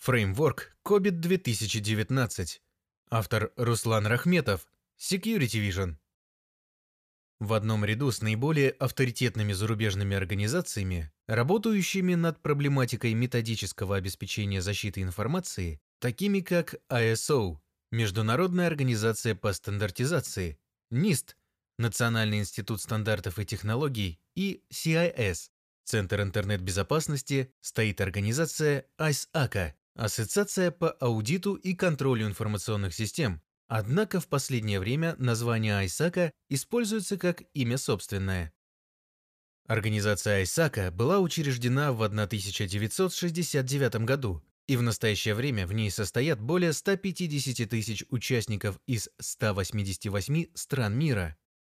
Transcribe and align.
Фреймворк 0.00 0.74
COBIT 0.82 1.20
2019. 1.20 2.62
Автор 3.10 3.52
Руслан 3.56 4.06
Рахметов. 4.06 4.66
Security 4.98 5.60
Vision. 5.60 5.96
В 7.38 7.52
одном 7.52 7.84
ряду 7.84 8.10
с 8.10 8.22
наиболее 8.22 8.70
авторитетными 8.70 9.52
зарубежными 9.52 10.16
организациями, 10.16 11.12
работающими 11.28 12.14
над 12.14 12.40
проблематикой 12.40 13.12
методического 13.12 13.96
обеспечения 13.96 14.62
защиты 14.62 15.02
информации, 15.02 15.82
такими 15.98 16.40
как 16.40 16.76
ISO, 16.88 17.58
Международная 17.92 18.68
организация 18.68 19.34
по 19.34 19.52
стандартизации, 19.52 20.58
NIST, 20.90 21.34
Национальный 21.78 22.38
институт 22.38 22.80
стандартов 22.80 23.38
и 23.38 23.44
технологий 23.44 24.18
и 24.34 24.64
CIS, 24.72 25.50
Центр 25.84 26.22
интернет-безопасности, 26.22 27.52
стоит 27.60 28.00
организация 28.00 28.86
ISACA, 28.98 29.74
Ассоциация 30.00 30.70
по 30.70 30.92
аудиту 30.92 31.56
и 31.56 31.74
контролю 31.74 32.26
информационных 32.26 32.94
систем. 32.94 33.42
Однако 33.68 34.18
в 34.18 34.28
последнее 34.28 34.80
время 34.80 35.14
название 35.18 35.76
Айсака 35.76 36.32
используется 36.48 37.18
как 37.18 37.42
имя 37.52 37.76
собственное. 37.76 38.50
Организация 39.66 40.36
Айсака 40.36 40.90
была 40.90 41.18
учреждена 41.18 41.92
в 41.92 42.02
1969 42.02 43.96
году, 44.06 44.42
и 44.66 44.76
в 44.76 44.82
настоящее 44.82 45.34
время 45.34 45.66
в 45.66 45.74
ней 45.74 45.90
состоят 45.90 46.40
более 46.40 46.72
150 46.72 47.68
тысяч 47.68 48.02
участников 48.08 48.80
из 48.86 49.10
188 49.18 50.46
стран 50.54 50.96
мира. 50.96 51.36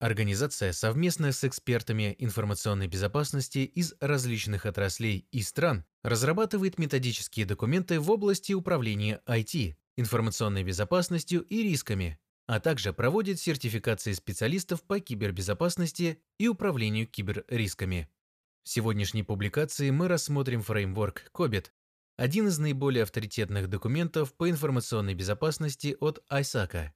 Организация 0.00 0.72
совместно 0.72 1.32
с 1.32 1.44
экспертами 1.44 2.14
информационной 2.18 2.88
безопасности 2.88 3.58
из 3.58 3.94
различных 4.00 4.66
отраслей 4.66 5.26
и 5.30 5.40
стран 5.42 5.84
разрабатывает 6.02 6.78
методические 6.78 7.46
документы 7.46 8.00
в 8.00 8.10
области 8.10 8.52
управления 8.52 9.22
IT, 9.26 9.76
информационной 9.96 10.64
безопасностью 10.64 11.42
и 11.42 11.62
рисками, 11.62 12.18
а 12.46 12.60
также 12.60 12.92
проводит 12.92 13.40
сертификации 13.40 14.12
специалистов 14.12 14.82
по 14.82 15.00
кибербезопасности 15.00 16.20
и 16.38 16.48
управлению 16.48 17.06
киберрисками. 17.06 18.10
В 18.64 18.68
сегодняшней 18.68 19.22
публикации 19.22 19.90
мы 19.90 20.08
рассмотрим 20.08 20.62
фреймворк 20.62 21.30
COBIT, 21.32 21.70
один 22.16 22.48
из 22.48 22.58
наиболее 22.58 23.04
авторитетных 23.04 23.68
документов 23.68 24.34
по 24.34 24.48
информационной 24.50 25.14
безопасности 25.14 25.96
от 26.00 26.22
ISACA. 26.30 26.90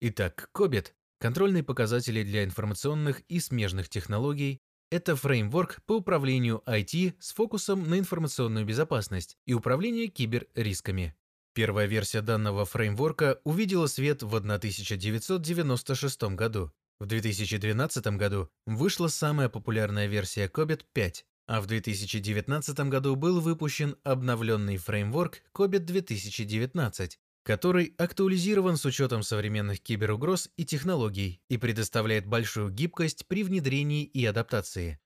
Итак, 0.00 0.50
COBIT 0.54 0.92
Контрольные 1.18 1.62
показатели 1.62 2.22
для 2.22 2.44
информационных 2.44 3.20
и 3.28 3.40
смежных 3.40 3.88
технологий– 3.88 4.60
это 4.90 5.16
фреймворк 5.16 5.82
по 5.86 5.94
управлению 5.94 6.62
IT 6.66 7.14
с 7.18 7.32
фокусом 7.32 7.88
на 7.88 7.98
информационную 7.98 8.66
безопасность 8.66 9.36
и 9.46 9.54
управление 9.54 10.08
киберрисками. 10.08 11.16
Первая 11.54 11.86
версия 11.86 12.20
данного 12.20 12.66
фреймворка 12.66 13.40
увидела 13.44 13.86
свет 13.86 14.22
в 14.22 14.34
1996 14.34 16.22
году. 16.34 16.70
В 17.00 17.06
2012 17.06 18.06
году 18.18 18.50
вышла 18.66 19.08
самая 19.08 19.48
популярная 19.48 20.06
версия 20.06 20.48
COBIT 20.48 20.82
5, 20.92 21.24
а 21.46 21.62
в 21.62 21.66
2019 21.66 22.78
году 22.90 23.16
был 23.16 23.40
выпущен 23.40 23.96
обновленный 24.02 24.76
фреймворк 24.76 25.42
COBIT 25.54 25.80
2019, 25.80 27.18
который 27.46 27.94
актуализирован 27.96 28.76
с 28.76 28.84
учетом 28.84 29.22
современных 29.22 29.80
киберугроз 29.80 30.50
и 30.56 30.64
технологий 30.64 31.40
и 31.48 31.58
предоставляет 31.58 32.26
большую 32.26 32.70
гибкость 32.70 33.28
при 33.28 33.44
внедрении 33.44 34.02
и 34.02 34.26
адаптации. 34.26 34.98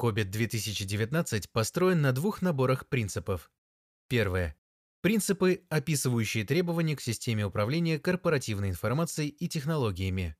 COBIT 0.00 0.24
2019 0.24 1.50
построен 1.50 2.00
на 2.00 2.12
двух 2.12 2.40
наборах 2.40 2.88
принципов. 2.88 3.52
Первое. 4.08 4.56
Принципы, 5.02 5.66
описывающие 5.68 6.46
требования 6.46 6.96
к 6.96 7.02
системе 7.02 7.44
управления 7.44 7.98
корпоративной 7.98 8.70
информацией 8.70 9.28
и 9.28 9.46
технологиями. 9.46 10.34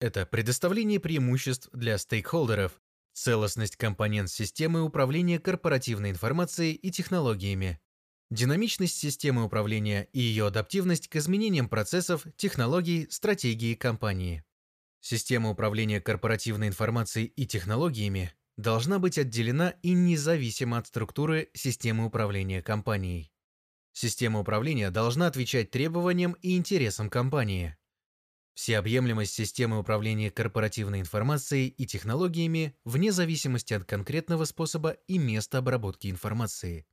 Это 0.00 0.26
предоставление 0.26 0.98
преимуществ 0.98 1.68
для 1.72 1.96
стейкхолдеров, 1.96 2.72
целостность 3.12 3.76
компонент 3.76 4.30
системы 4.30 4.82
управления 4.82 5.38
корпоративной 5.38 6.10
информацией 6.10 6.72
и 6.72 6.90
технологиями, 6.90 7.80
Динамичность 8.30 8.96
системы 8.96 9.42
управления 9.42 10.08
и 10.12 10.20
ее 10.20 10.46
адаптивность 10.48 11.08
к 11.08 11.16
изменениям 11.16 11.68
процессов, 11.68 12.26
технологий, 12.36 13.06
стратегии 13.10 13.74
компании. 13.74 14.44
Система 15.00 15.50
управления 15.50 16.00
корпоративной 16.00 16.68
информацией 16.68 17.26
и 17.26 17.46
технологиями 17.46 18.34
должна 18.58 18.98
быть 18.98 19.16
отделена 19.16 19.70
и 19.82 19.92
независима 19.92 20.78
от 20.78 20.88
структуры 20.88 21.48
системы 21.54 22.04
управления 22.04 22.60
компанией. 22.60 23.32
Система 23.92 24.40
управления 24.40 24.90
должна 24.90 25.26
отвечать 25.26 25.70
требованиям 25.70 26.32
и 26.42 26.56
интересам 26.56 27.08
компании. 27.08 27.76
Всеобъемлемость 28.52 29.32
системы 29.32 29.78
управления 29.78 30.30
корпоративной 30.30 31.00
информацией 31.00 31.68
и 31.68 31.86
технологиями 31.86 32.76
вне 32.84 33.10
зависимости 33.10 33.72
от 33.72 33.84
конкретного 33.84 34.44
способа 34.44 34.96
и 35.06 35.16
места 35.16 35.58
обработки 35.58 36.08
информации. 36.08 36.86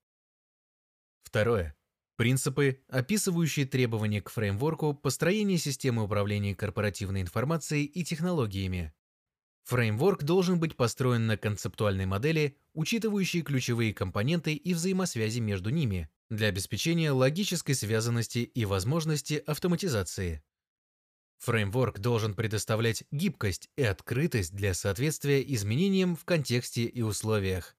Второе. 1.35 1.75
Принципы, 2.16 2.79
описывающие 2.88 3.66
требования 3.66 4.22
к 4.22 4.29
фреймворку 4.29 4.94
построения 4.94 5.57
системы 5.57 6.03
управления 6.06 6.56
корпоративной 6.56 7.22
информацией 7.22 7.84
и 7.84 8.06
технологиями. 8.06 8.94
Фреймворк 9.66 10.23
должен 10.23 10.62
быть 10.62 10.78
построен 10.78 11.28
на 11.28 11.35
концептуальной 11.35 12.06
модели, 12.06 12.57
учитывающей 12.73 13.41
ключевые 13.41 13.94
компоненты 13.94 14.53
и 14.53 14.73
взаимосвязи 14.73 15.40
между 15.40 15.72
ними, 15.72 16.09
для 16.29 16.47
обеспечения 16.47 17.12
логической 17.12 17.75
связанности 17.75 18.40
и 18.40 18.63
возможности 18.63 19.44
автоматизации. 19.46 20.41
Фреймворк 21.40 22.00
должен 22.00 22.34
предоставлять 22.34 23.03
гибкость 23.12 23.69
и 23.75 23.84
открытость 23.84 24.56
для 24.56 24.73
соответствия 24.73 25.44
изменениям 25.53 26.16
в 26.16 26.23
контексте 26.23 26.85
и 26.85 27.02
условиях, 27.02 27.75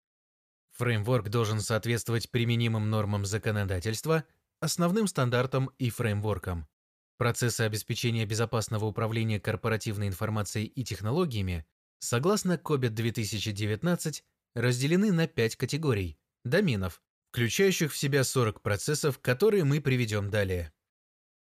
Фреймворк 0.76 1.31
должен 1.31 1.60
соответствовать 1.60 2.31
применимым 2.31 2.91
нормам 2.91 3.25
законодательства, 3.25 4.25
основным 4.60 5.06
стандартам 5.06 5.70
и 5.78 5.88
фреймворкам. 5.88 6.69
Процессы 7.16 7.62
обеспечения 7.62 8.26
безопасного 8.26 8.84
управления 8.84 9.41
корпоративной 9.41 10.09
информацией 10.09 10.66
и 10.66 10.84
технологиями, 10.84 11.65
согласно 11.98 12.60
COBIT 12.62 12.91
2019, 12.91 14.22
разделены 14.54 15.12
на 15.12 15.26
5 15.26 15.56
категорий– 15.56 16.19
доменов, 16.44 17.03
включающих 17.31 17.91
в 17.91 17.97
себя 17.97 18.22
40 18.22 18.60
процессов, 18.60 19.19
которые 19.19 19.65
мы 19.65 19.81
приведем 19.81 20.28
далее. 20.28 20.75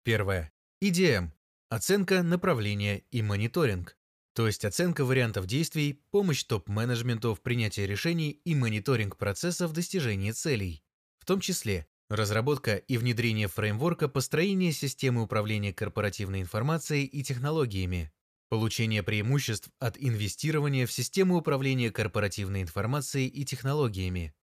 Первое. 0.05 0.53
EDM– 0.81 1.31
оценка, 1.69 2.23
направления 2.23 2.99
и 3.11 3.23
мониторинг 3.23 3.97
то 4.37 4.47
есть 4.47 4.67
оценка 4.67 5.07
вариантов 5.07 5.47
действий, 5.47 5.95
помощь 6.11 6.45
топ-менеджменту 6.45 7.35
в 7.35 7.41
принятии 7.41 7.81
решений 7.81 8.33
и 8.45 8.55
мониторинг 8.55 9.17
процессов 9.17 9.73
достижения 9.73 10.35
целей, 10.35 10.85
в 11.19 11.25
том 11.25 11.41
числе 11.41 11.87
разработка 12.11 12.77
и 12.77 12.99
внедрение 12.99 13.49
фреймворка 13.49 14.09
построения 14.09 14.73
системы 14.73 15.23
управления 15.23 15.73
корпоративной 15.73 16.43
информацией 16.43 17.07
и 17.07 17.25
технологиями, 17.25 18.13
получение 18.51 19.03
преимуществ 19.03 19.71
от 19.79 19.97
инвестирования 19.99 20.87
в 20.87 20.93
систему 20.93 21.39
управления 21.39 21.91
корпоративной 21.91 22.61
информацией 22.61 23.29
и 23.29 23.43
технологиями, 23.47 24.35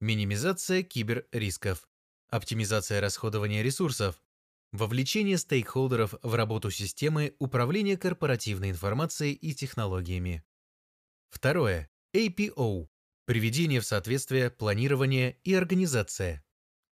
минимизация 0.00 0.82
киберрисков, 0.82 1.86
оптимизация 2.30 3.02
расходования 3.02 3.62
ресурсов, 3.62 4.16
Вовлечение 4.72 5.38
стейкхолдеров 5.38 6.14
в 6.22 6.34
работу 6.34 6.70
системы 6.70 7.34
управления 7.38 7.96
корпоративной 7.96 8.70
информацией 8.70 9.32
и 9.32 9.54
технологиями. 9.54 10.44
Второе. 11.30 11.88
APO. 12.14 12.88
Приведение 13.26 13.80
в 13.80 13.86
соответствие, 13.86 14.50
планирование 14.50 15.38
и 15.44 15.54
организация. 15.54 16.44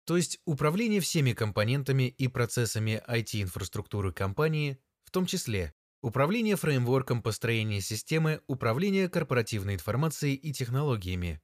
То 0.05 0.17
есть 0.17 0.41
управление 0.45 1.01
всеми 1.01 1.33
компонентами 1.33 2.09
и 2.09 2.29
процессами 2.29 3.03
IT-инфраструктуры 3.07 4.13
компании, 4.13 4.79
в 5.05 5.11
том 5.11 5.27
числе 5.27 5.75
управление 6.03 6.57
фреймворком 6.57 7.23
построения 7.23 7.81
системы 7.81 8.43
управления 8.47 9.09
корпоративной 9.09 9.75
информацией 9.75 10.35
и 10.35 10.53
технологиями, 10.53 11.41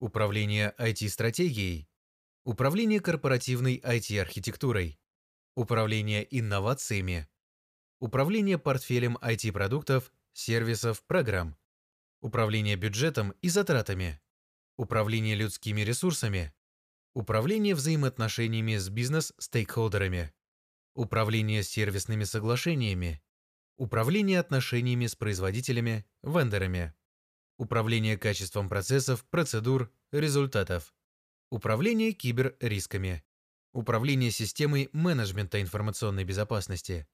управление 0.00 0.74
IT-стратегией, 0.78 1.88
управление 2.44 3.00
корпоративной 3.00 3.78
IT-архитектурой, 3.78 4.98
управление 5.56 6.26
инновациями, 6.38 7.26
управление 7.98 8.58
портфелем 8.58 9.16
IT-продуктов, 9.22 10.12
сервисов, 10.34 11.02
программ, 11.02 11.56
управление 12.20 12.76
бюджетом 12.76 13.32
и 13.40 13.48
затратами, 13.48 14.20
управление 14.76 15.34
людскими 15.34 15.80
ресурсами, 15.80 16.52
управление 17.14 17.74
взаимоотношениями 17.74 18.76
с 18.76 18.90
бизнес-стейкхолдерами, 18.90 20.34
управление 20.94 21.62
сервисными 21.62 22.24
соглашениями, 22.24 23.22
управление 23.78 24.40
отношениями 24.40 25.06
с 25.06 25.16
производителями, 25.16 26.04
вендорами, 26.22 26.92
управление 27.56 28.18
качеством 28.18 28.68
процессов, 28.68 29.24
процедур, 29.30 29.90
результатов, 30.12 30.94
управление 31.48 32.12
киберрисками, 32.12 33.24
Управление 33.76 34.30
системой 34.30 34.88
менеджмента 34.94 35.60
информационной 35.60 36.24
безопасности. 36.24 37.06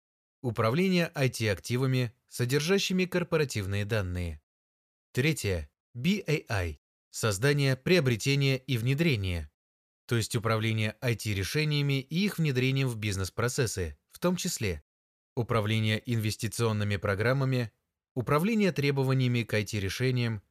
Управление 0.43 1.11
IT-активами, 1.17 2.13
содержащими 2.29 3.05
корпоративные 3.05 3.85
данные. 3.85 4.41
Третье. 5.11 5.69
BAI. 5.97 6.79
Создание, 7.11 7.77
приобретение 7.77 8.59
и 8.59 8.79
внедрение. 8.79 9.51
То 10.07 10.15
есть 10.15 10.37
управление 10.37 10.95
IT-решениями 11.03 12.01
и 12.01 12.27
их 12.27 12.39
внедрением 12.39 12.87
в 12.87 12.97
бизнес-процессы, 12.97 13.99
в 14.13 14.21
том 14.21 14.37
числе 14.37 14.85
управление 15.35 16.01
инвестиционными 16.07 16.95
программами, 16.95 17.73
управление 18.15 18.71
требованиями 18.71 19.43
к 19.43 19.53
IT-решениям, 19.53 20.43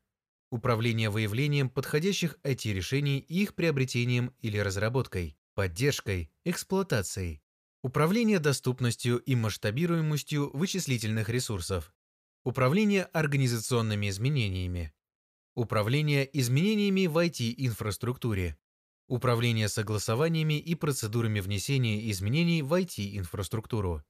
управление 0.51 1.09
выявлением 1.09 1.69
подходящих 1.69 2.37
IT-решений 2.43 3.19
и 3.19 3.43
их 3.43 3.55
приобретением 3.55 4.35
или 4.41 4.57
разработкой, 4.57 5.37
поддержкой, 5.53 6.31
эксплуатацией, 6.43 7.41
управление 7.83 8.39
доступностью 8.39 9.17
и 9.19 9.35
масштабируемостью 9.35 10.55
вычислительных 10.55 11.29
ресурсов, 11.29 11.93
управление 12.43 13.03
организационными 13.05 14.09
изменениями, 14.09 14.93
управление 15.55 16.29
изменениями 16.39 17.07
в 17.07 17.17
IT-инфраструктуре, 17.17 18.57
управление 19.07 19.67
согласованиями 19.67 20.59
и 20.59 20.75
процедурами 20.75 21.39
внесения 21.39 22.09
изменений 22.11 22.61
в 22.61 22.73
IT-инфраструктуру, 22.73 24.03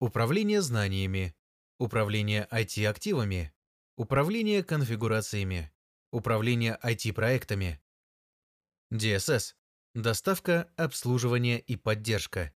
управление 0.00 0.62
знаниями, 0.62 1.34
управление 1.78 2.46
IT-активами, 2.50 3.52
управление 3.96 4.62
конфигурациями, 4.62 5.72
управление 6.12 6.78
IT-проектами, 6.82 7.80
DSS– 8.92 9.54
доставка, 9.94 10.68
обслуживание 10.76 11.60
и 11.60 11.76
поддержка, 11.76 12.52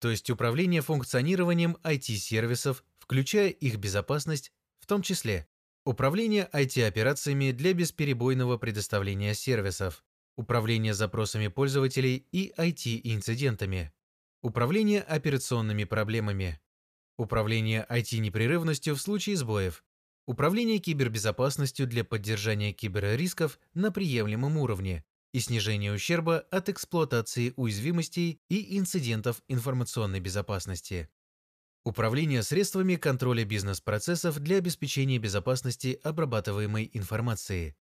то 0.00 0.10
есть 0.10 0.28
управление 0.30 0.82
функционированием 0.82 1.78
IT-сервисов, 1.84 2.84
включая 2.98 3.50
их 3.50 3.76
безопасность, 3.76 4.52
в 4.80 4.86
том 4.86 5.00
числе 5.02 5.46
управление 5.84 6.48
IT-операциями 6.52 7.52
для 7.52 7.72
бесперебойного 7.72 8.58
предоставления 8.58 9.32
сервисов, 9.34 10.04
управление 10.36 10.92
запросами 10.92 11.46
пользователей 11.46 12.26
и 12.32 12.52
IT-инцидентами, 12.56 13.92
управление 14.42 15.02
операционными 15.02 15.84
проблемами, 15.84 16.60
управление 17.16 17.86
IT-непрерывностью 17.88 18.96
в 18.96 19.00
случае 19.00 19.36
сбоев, 19.36 19.84
управление 20.26 20.78
кибербезопасностью 20.78 21.86
для 21.86 22.02
поддержания 22.02 22.72
киберрисков 22.72 23.60
на 23.74 23.92
приемлемом 23.92 24.56
уровне 24.56 25.04
и 25.32 25.40
снижения 25.40 25.92
ущерба 25.92 26.40
от 26.50 26.68
эксплуатации 26.68 27.54
уязвимостей 27.56 28.40
и 28.48 28.78
инцидентов 28.78 29.42
информационной 29.48 30.20
безопасности. 30.20 31.10
Управление 31.84 32.42
средствами 32.42 32.96
контроля 32.96 33.44
бизнес-процессов 33.44 34.38
для 34.38 34.58
обеспечения 34.58 35.18
безопасности 35.18 35.98
обрабатываемой 36.04 36.88
информации. 36.92 37.76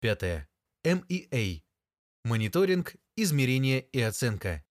Пятое. 0.00 0.48
MEA. 0.84 1.62
Мониторинг, 2.24 2.94
измерение 3.16 3.80
и 3.80 4.00
оценка. 4.00 4.64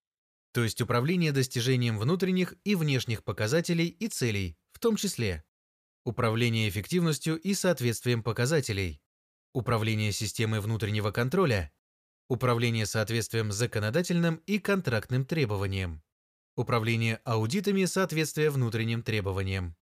То 0.52 0.62
есть 0.62 0.80
управление 0.80 1.32
достижением 1.32 1.98
внутренних 1.98 2.54
и 2.64 2.76
внешних 2.76 3.24
показателей 3.24 3.88
и 3.88 4.08
целей, 4.08 4.56
в 4.72 4.78
том 4.78 4.96
числе 4.96 5.44
управление 6.04 6.68
эффективностью 6.68 7.36
и 7.36 7.54
соответствием 7.54 8.22
показателей, 8.22 9.02
управление 9.54 10.12
системой 10.12 10.60
внутреннего 10.60 11.12
контроля, 11.12 11.72
управление 12.28 12.84
соответствием 12.84 13.52
законодательным 13.52 14.36
и 14.46 14.58
контрактным 14.58 15.24
требованиям, 15.24 16.02
управление 16.56 17.20
аудитами 17.24 17.86
соответствия 17.86 18.50
внутренним 18.50 19.02
требованиям, 19.02 19.76